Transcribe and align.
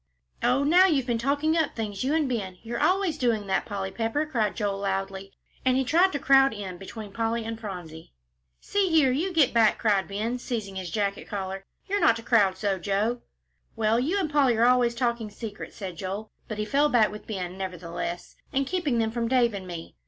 "Oh, 0.41 0.63
now 0.63 0.87
you've 0.87 1.05
been 1.05 1.19
talking 1.19 1.55
up 1.55 1.75
things, 1.75 2.03
you 2.03 2.15
and 2.15 2.27
Ben; 2.27 2.57
you're 2.63 2.81
always 2.81 3.19
doing 3.19 3.45
that, 3.45 3.67
Polly 3.67 3.91
Pepper," 3.91 4.25
cried 4.25 4.55
Joel, 4.55 4.79
loudly. 4.79 5.31
And 5.63 5.77
he 5.77 5.83
tried 5.85 6.11
to 6.13 6.17
crowd 6.17 6.55
in 6.55 6.79
between 6.79 7.13
Polly 7.13 7.45
and 7.45 7.59
Phronsie. 7.59 8.11
"See 8.59 8.89
here, 8.89 9.11
you 9.11 9.31
get 9.31 9.53
back!" 9.53 9.77
cried 9.77 10.07
Ben, 10.07 10.39
seizing 10.39 10.75
his 10.75 10.89
jacket 10.89 11.27
collar; 11.27 11.67
"you're 11.85 12.01
not 12.01 12.15
to 12.15 12.23
crowd 12.23 12.57
so, 12.57 12.79
Joe." 12.79 13.21
"Well, 13.75 13.99
you 13.99 14.19
and 14.19 14.27
Polly 14.27 14.57
are 14.57 14.65
always 14.65 14.95
talking 14.95 15.29
secrets," 15.29 15.75
said 15.77 15.97
Joel, 15.97 16.31
but 16.47 16.57
he 16.57 16.65
fell 16.65 16.89
back 16.89 17.11
with 17.11 17.27
Ben 17.27 17.55
nevertheless, 17.55 18.35
"and 18.51 18.65
keeping 18.65 18.97
them 18.97 19.11
from 19.11 19.27
Dave 19.27 19.53
and 19.53 19.67
me." 19.67 19.95